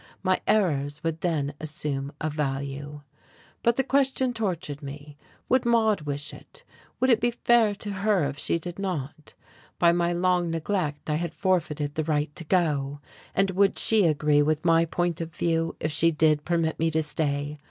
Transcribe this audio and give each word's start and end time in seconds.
My 0.23 0.41
errors 0.47 1.03
would 1.03 1.21
then 1.21 1.53
assume 1.59 2.11
a 2.19 2.27
value. 2.27 3.01
But 3.61 3.75
the 3.75 3.83
question 3.83 4.33
tortured 4.33 4.81
me: 4.81 5.15
would 5.47 5.63
Maude 5.63 6.01
wish 6.07 6.33
it? 6.33 6.63
Would 6.99 7.11
it 7.11 7.21
be 7.21 7.29
fair 7.29 7.75
to 7.75 7.91
her 7.91 8.23
if 8.27 8.39
she 8.39 8.57
did 8.57 8.79
not? 8.79 9.35
By 9.77 9.91
my 9.91 10.11
long 10.11 10.49
neglect 10.49 11.07
I 11.11 11.17
had 11.17 11.35
forfeited 11.35 11.93
the 11.93 12.03
right 12.03 12.35
to 12.35 12.43
go. 12.43 12.99
And 13.35 13.51
would 13.51 13.77
she 13.77 14.07
agree 14.07 14.41
with 14.41 14.65
my 14.65 14.85
point 14.85 15.21
of 15.21 15.35
view 15.35 15.75
if 15.79 15.91
she 15.91 16.09
did 16.09 16.45
permit 16.45 16.79
me 16.79 16.89
to 16.89 17.03
stay? 17.03 17.59